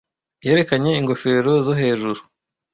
[0.45, 2.19] yerekanye Ingofero zo hejuru